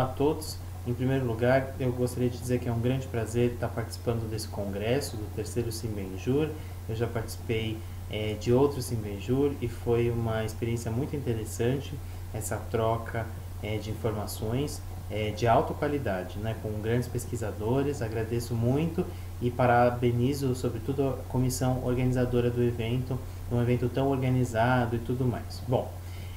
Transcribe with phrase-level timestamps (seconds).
[0.00, 0.56] Olá a todos.
[0.86, 4.48] Em primeiro lugar, eu gostaria de dizer que é um grande prazer estar participando desse
[4.48, 6.48] congresso do terceiro Simbenjur.
[6.88, 7.76] Eu já participei
[8.10, 11.92] é, de outros Simbenjur e foi uma experiência muito interessante
[12.32, 13.26] essa troca
[13.62, 18.00] é, de informações é, de alta qualidade, né, com grandes pesquisadores.
[18.00, 19.04] Agradeço muito
[19.42, 23.18] e parabenizo, sobretudo, a comissão organizadora do evento,
[23.52, 25.62] um evento tão organizado e tudo mais.
[25.68, 25.92] Bom,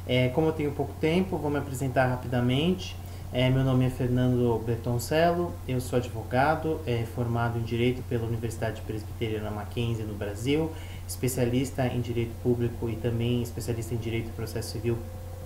[0.06, 3.02] é, como eu tenho pouco tempo, vou me apresentar rapidamente.
[3.36, 8.80] É, meu nome é Fernando Bertoncello, eu sou advogado, é, formado em Direito pela Universidade
[8.82, 10.72] Presbiteriana Mackenzie no Brasil,
[11.08, 15.00] especialista em Direito Público e também especialista em Direito e Processo Civil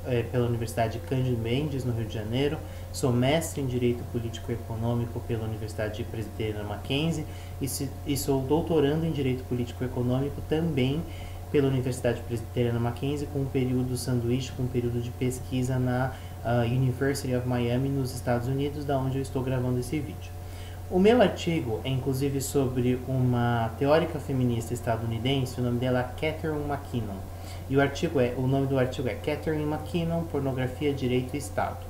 [0.06, 2.58] é, pela Universidade Cândido Mendes, no Rio de Janeiro.
[2.92, 7.26] Sou mestre em Direito Político e Econômico pela Universidade Presbiteriana Mackenzie
[7.62, 11.02] e, se, e sou doutorando em Direito Político e Econômico também
[11.54, 16.14] pela Universidade Presbiteriana Mackenzie com um período sanduíche, com um período de pesquisa na
[16.46, 20.32] uh, University of Miami, nos Estados Unidos, da onde eu estou gravando esse vídeo.
[20.90, 26.64] O meu artigo é inclusive sobre uma teórica feminista estadunidense, o nome dela é Catherine
[26.64, 27.18] McKinnon.
[27.70, 31.86] E o artigo é, o nome do artigo é Catherine McKinnon, Pornografia, Direito e Estado.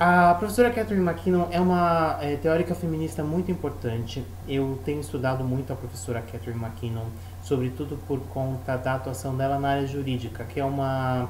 [0.00, 4.24] A professora Catherine McKinnon é uma é, teórica feminista muito importante.
[4.48, 7.06] Eu tenho estudado muito a professora Catherine McKinnon,
[7.42, 11.28] sobretudo por conta da atuação dela na área jurídica, que é uma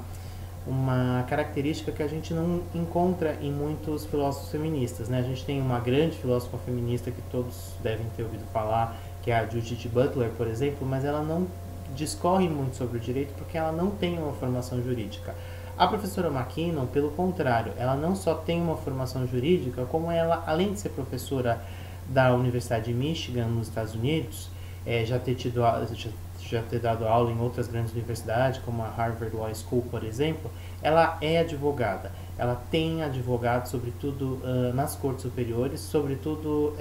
[0.68, 5.08] uma característica que a gente não encontra em muitos filósofos feministas.
[5.08, 5.18] Né?
[5.18, 9.38] A gente tem uma grande filósofa feminista que todos devem ter ouvido falar, que é
[9.38, 11.46] a Judith Butler, por exemplo, mas ela não
[11.94, 15.34] discorre muito sobre o direito porque ela não tem uma formação jurídica.
[15.76, 20.72] A professora McKinnon, pelo contrário, ela não só tem uma formação jurídica, como ela, além
[20.72, 21.62] de ser professora
[22.08, 24.50] da Universidade de Michigan, nos Estados Unidos,
[24.84, 25.60] é, já ter tido
[25.94, 26.10] já
[26.50, 30.50] já ter dado aula em outras grandes universidades, como a Harvard Law School, por exemplo,
[30.82, 32.12] ela é advogada.
[32.36, 36.74] Ela tem advogado, sobretudo uh, nas cortes superiores, sobretudo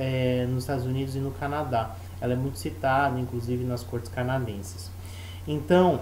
[0.49, 1.95] nos Estados Unidos e no Canadá.
[2.21, 4.91] Ela é muito citada, inclusive, nas cortes canadenses.
[5.47, 6.01] Então,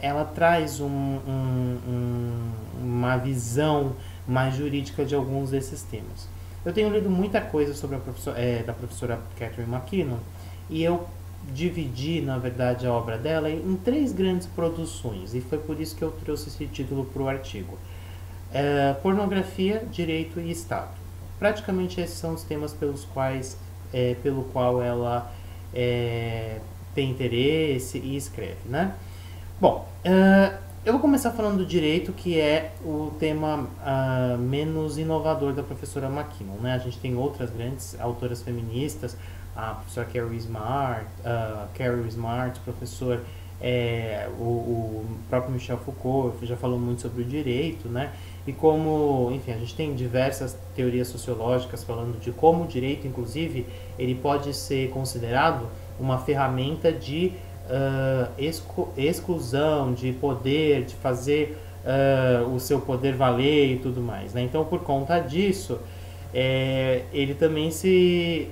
[0.00, 3.92] ela traz um, um, um, uma visão
[4.26, 6.28] mais jurídica de alguns desses temas.
[6.64, 10.18] Eu tenho lido muita coisa sobre a da professora Catherine McKinnon
[10.70, 11.06] e eu
[11.52, 16.02] dividi, na verdade, a obra dela em três grandes produções, e foi por isso que
[16.02, 17.78] eu trouxe esse título para o artigo.
[18.52, 20.90] É, pornografia, direito e Estado.
[21.38, 23.56] Praticamente esses são os temas pelos quais,
[23.92, 25.32] é, pelo qual ela
[25.74, 26.60] é,
[26.94, 28.94] tem interesse e escreve, né?
[29.60, 35.52] Bom, uh, eu vou começar falando do direito, que é o tema uh, menos inovador
[35.52, 36.74] da professora McKinnon, né?
[36.74, 39.16] A gente tem outras grandes autoras feministas,
[39.54, 43.20] a professora Carrie Smart, uh, Carrie Smart, professor
[43.62, 48.10] é, o, o, próprio Michel Foucault já falou muito sobre o direito, né?
[48.44, 53.64] E como, enfim, a gente tem diversas teorias sociológicas falando de como o direito, inclusive,
[53.96, 55.68] ele pode ser considerado
[56.00, 57.34] uma ferramenta de
[57.66, 64.34] uh, exclu exclusão, de poder, de fazer uh, o seu poder valer e tudo mais,
[64.34, 64.42] né?
[64.42, 65.78] Então, por conta disso,
[66.34, 68.50] é, ele também se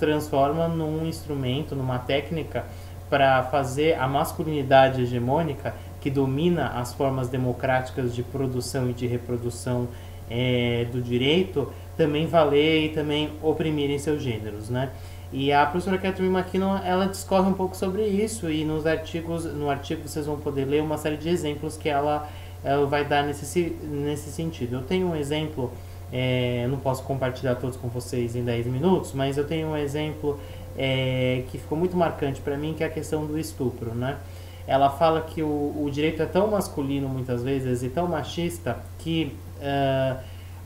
[0.00, 2.64] transforma num instrumento, numa técnica
[3.08, 9.86] para fazer a masculinidade hegemônica que domina as formas democráticas de produção e de reprodução
[10.30, 14.90] é, do direito também valer e também oprimir em seus gêneros, né?
[15.32, 19.68] E a professora Catherine McKinnon, ela discorre um pouco sobre isso e nos artigos, no
[19.68, 22.28] artigo vocês vão poder ler uma série de exemplos que ela,
[22.64, 24.76] ela vai dar nesse, nesse sentido.
[24.76, 25.70] Eu tenho um exemplo
[26.12, 30.38] é, não posso compartilhar todos com vocês em 10 minutos, mas eu tenho um exemplo
[30.76, 34.18] é, que ficou muito marcante para mim, que é a questão do estupro, né?
[34.66, 39.36] Ela fala que o, o direito é tão masculino muitas vezes e tão machista que
[39.58, 40.20] uh,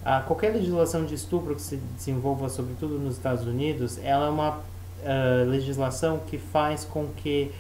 [0.05, 4.59] a qualquer legislação de estupro que se desenvolva, sobretudo nos Estados Unidos, ela é uma
[4.59, 7.51] uh, legislação que faz com que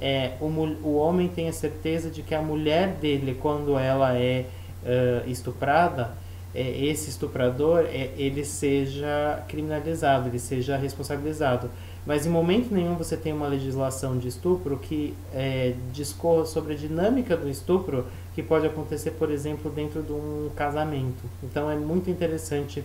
[0.00, 4.46] é, o, o homem tenha certeza de que a mulher dele, quando ela é
[4.82, 6.12] uh, estuprada,
[6.54, 11.68] é, esse estuprador é, ele seja criminalizado, ele seja responsabilizado.
[12.06, 16.76] Mas em momento nenhum você tem uma legislação de estupro que é, discorra sobre a
[16.76, 21.22] dinâmica do estupro que pode acontecer, por exemplo, dentro de um casamento.
[21.42, 22.84] Então é muito interessante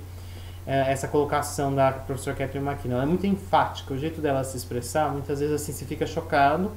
[0.65, 2.95] é, essa colocação da professora Catherine McKinnon.
[2.95, 6.71] Ela é muito enfática, o jeito dela se expressar, muitas vezes assim, você fica chocado,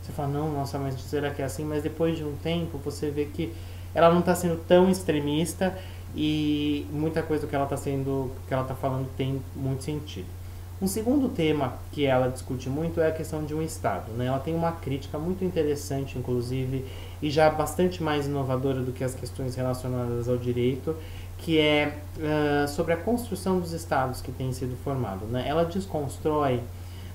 [0.00, 1.64] você fala, não, nossa, mas será que é assim?
[1.64, 3.52] Mas depois de um tempo você vê que
[3.94, 5.76] ela não está sendo tão extremista
[6.14, 10.26] e muita coisa do que ela está sendo, que ela está falando tem muito sentido.
[10.80, 14.12] Um segundo tema que ela discute muito é a questão de um Estado.
[14.12, 14.26] Né?
[14.26, 16.84] Ela tem uma crítica muito interessante, inclusive,
[17.20, 20.94] e já bastante mais inovadora do que as questões relacionadas ao direito,
[21.38, 25.26] que é uh, sobre a construção dos estados que tem sido formado.
[25.26, 25.44] Né?
[25.48, 26.60] Ela desconstrói.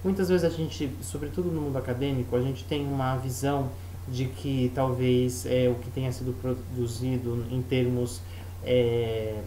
[0.04, 3.70] Muitas vezes a gente, sobretudo no mundo acadêmico, a gente tem uma visão
[4.08, 8.22] de que talvez é, o que tenha sido produzido em termos
[8.66, 9.42] é,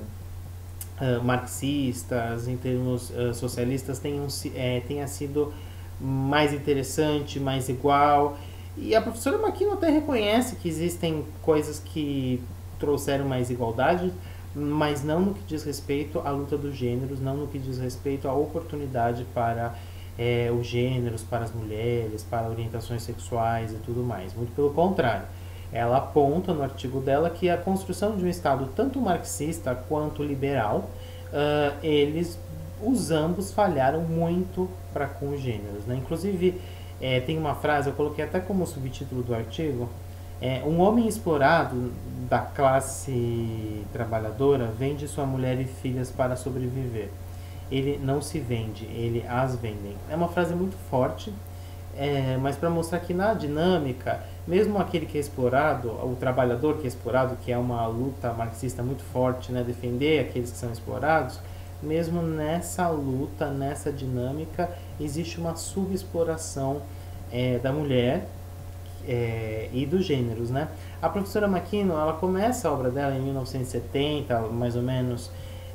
[1.00, 5.52] uh, marxistas, em termos uh, socialistas, tenham, é, tenha sido
[6.00, 8.38] mais interessante, mais igual.
[8.76, 12.42] E a professora Maquino até reconhece que existem coisas que
[12.78, 14.12] trouxeram mais igualdade,
[14.54, 18.28] mas não no que diz respeito à luta dos gêneros, não no que diz respeito
[18.28, 19.74] à oportunidade para
[20.18, 24.34] é, os gêneros, para as mulheres, para orientações sexuais e tudo mais.
[24.34, 25.26] Muito pelo contrário.
[25.72, 30.88] Ela aponta no artigo dela que a construção de um Estado tanto marxista quanto liberal,
[31.28, 32.38] uh, eles,
[32.82, 35.84] os ambos falharam muito para com os gêneros.
[35.86, 35.96] Né?
[35.96, 36.60] Inclusive,
[37.00, 39.88] é, tem uma frase, eu coloquei até como subtítulo do artigo,
[40.40, 41.92] é, um homem explorado
[42.28, 47.08] da classe trabalhadora vende sua mulher e filhas para sobreviver.
[47.70, 49.96] Ele não se vende, ele as vendem.
[50.08, 51.32] É uma frase muito forte,
[51.96, 56.84] é, mas para mostrar que na dinâmica, mesmo aquele que é explorado, o trabalhador que
[56.84, 61.40] é explorado, que é uma luta marxista muito forte, né, defender aqueles que são explorados,
[61.82, 64.70] mesmo nessa luta, nessa dinâmica,
[65.00, 66.82] existe uma subexploração
[67.30, 68.26] é, da mulher
[69.06, 70.68] é, e dos gêneros, né?
[71.00, 75.30] A professora Makino, ela começa a obra dela em 1970, mais ou menos,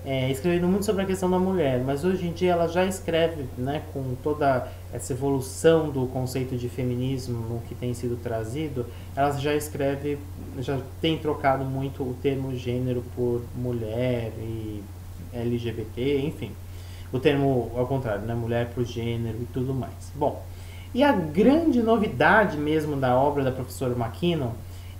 [0.05, 3.45] é, escrevendo muito sobre a questão da mulher, mas hoje em dia ela já escreve,
[3.57, 9.53] né, com toda essa evolução do conceito de feminismo que tem sido trazido, ela já
[9.53, 10.17] escreve,
[10.59, 14.83] já tem trocado muito o termo gênero por mulher e
[15.33, 16.51] LGBT, enfim.
[17.13, 20.11] O termo ao contrário, né, mulher por gênero e tudo mais.
[20.15, 20.43] Bom,
[20.93, 24.51] e a grande novidade mesmo da obra da professora McKinnon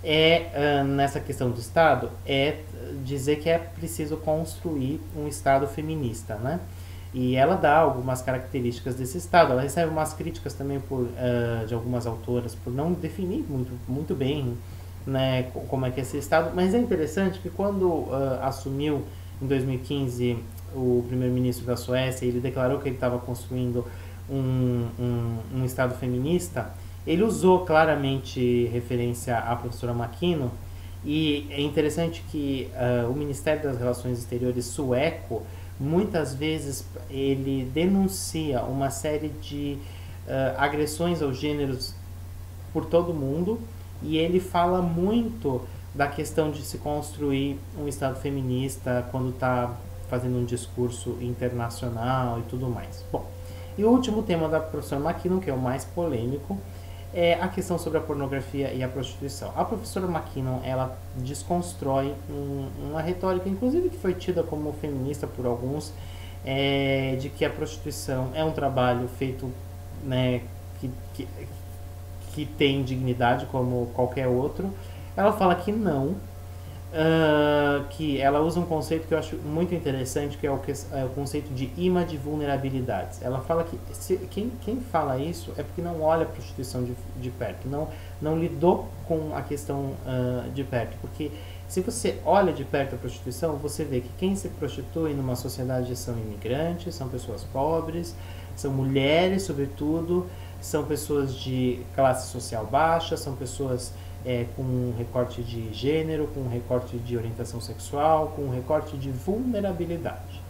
[0.04, 2.58] é, uh, nessa questão do Estado, é
[3.04, 6.60] dizer que é preciso construir um Estado feminista, né?
[7.14, 9.52] E ela dá algumas características desse Estado.
[9.52, 14.14] Ela recebe umas críticas também por, uh, de algumas autoras por não definir muito, muito
[14.14, 14.56] bem
[15.06, 16.52] né, como é que é esse Estado.
[16.54, 19.02] Mas é interessante que quando uh, assumiu
[19.40, 20.38] em 2015
[20.74, 23.84] o primeiro-ministro da Suécia, ele declarou que ele estava construindo
[24.30, 26.70] um, um, um Estado feminista,
[27.06, 30.50] ele usou claramente referência à professora Makino,
[31.04, 35.42] e é interessante que uh, o Ministério das Relações Exteriores sueco,
[35.80, 39.78] muitas vezes, ele denuncia uma série de
[40.26, 41.94] uh, agressões aos gêneros
[42.72, 43.60] por todo mundo,
[44.00, 45.62] e ele fala muito
[45.94, 49.76] da questão de se construir um Estado feminista quando está
[50.08, 53.04] fazendo um discurso internacional e tudo mais.
[53.10, 53.26] Bom,
[53.76, 56.58] e o último tema da professora McKinnon, que é o mais polêmico,
[57.14, 59.52] é a questão sobre a pornografia e a prostituição.
[59.54, 65.44] A professora McKinnon, ela desconstrói um, uma retórica, inclusive que foi tida como feminista por
[65.44, 65.92] alguns,
[66.44, 69.50] é, de que a prostituição é um trabalho feito
[70.02, 70.40] né,
[70.80, 71.28] que, que,
[72.32, 74.72] que tem dignidade como qualquer outro.
[75.14, 76.16] Ela fala que não,
[76.92, 80.72] Uh, que ela usa um conceito que eu acho muito interessante, que é o, que,
[80.72, 83.22] é o conceito de imã de vulnerabilidades.
[83.22, 86.94] Ela fala que se, quem, quem fala isso é porque não olha a prostituição de,
[87.18, 87.88] de perto, não,
[88.20, 90.94] não lidou com a questão uh, de perto.
[91.00, 91.30] Porque
[91.66, 95.96] se você olha de perto a prostituição, você vê que quem se prostitui numa sociedade
[95.96, 98.14] são imigrantes, são pessoas pobres,
[98.54, 100.26] são mulheres, sobretudo,
[100.60, 106.40] são pessoas de classe social baixa, são pessoas é, com um recorte de gênero, com
[106.40, 110.42] um recorte de orientação sexual, com um recorte de vulnerabilidade.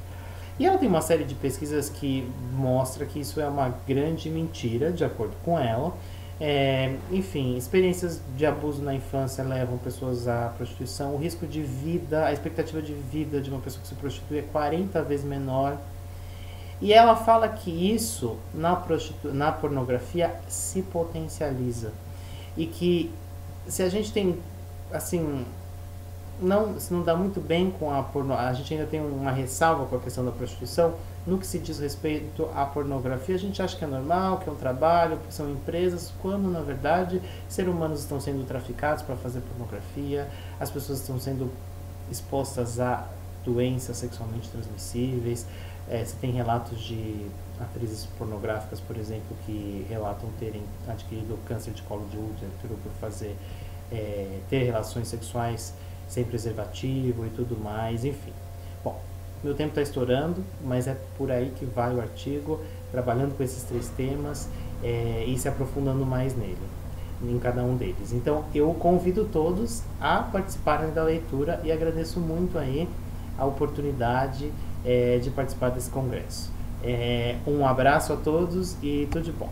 [0.58, 4.92] E ela tem uma série de pesquisas que mostra que isso é uma grande mentira,
[4.92, 5.92] de acordo com ela.
[6.40, 11.14] É, enfim, experiências de abuso na infância levam pessoas à prostituição.
[11.14, 14.42] O risco de vida, a expectativa de vida de uma pessoa que se prostitui é
[14.42, 15.78] 40 vezes menor.
[16.80, 18.82] E ela fala que isso na,
[19.32, 21.92] na pornografia se potencializa.
[22.56, 23.10] E que
[23.68, 24.38] se a gente tem,
[24.92, 25.44] assim,
[26.40, 29.86] não se não dá muito bem com a porno, a gente ainda tem uma ressalva
[29.86, 30.94] com a questão da prostituição,
[31.26, 34.52] no que se diz respeito à pornografia, a gente acha que é normal, que é
[34.52, 39.40] um trabalho, que são empresas, quando na verdade seres humanos estão sendo traficados para fazer
[39.40, 40.28] pornografia,
[40.58, 41.50] as pessoas estão sendo
[42.10, 43.06] expostas a
[43.44, 45.46] doenças sexualmente transmissíveis.
[45.88, 47.26] É, você tem relatos de
[47.60, 53.36] atrizes pornográficas, por exemplo, que relatam terem adquirido câncer de colo de útero por fazer
[53.90, 55.74] é, ter relações sexuais
[56.08, 58.32] sem preservativo e tudo mais, enfim.
[58.84, 59.00] Bom,
[59.42, 63.62] meu tempo está estourando, mas é por aí que vai o artigo, trabalhando com esses
[63.64, 64.48] três temas
[64.82, 66.58] é, e se aprofundando mais nele,
[67.22, 68.12] em cada um deles.
[68.12, 72.88] Então, eu convido todos a participarem da leitura e agradeço muito aí
[73.42, 74.52] a oportunidade
[74.84, 76.50] é, de participar desse congresso.
[76.82, 79.50] É, um abraço a todos e tudo de bom.